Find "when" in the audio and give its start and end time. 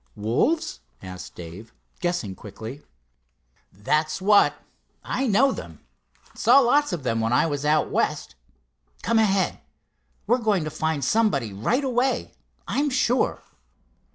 7.21-7.31